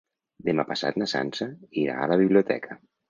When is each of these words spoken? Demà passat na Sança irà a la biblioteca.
Demà 0.47 0.63
passat 0.69 0.97
na 1.01 1.07
Sança 1.11 1.47
irà 1.83 1.99
a 1.99 2.09
la 2.13 2.21
biblioteca. 2.23 2.79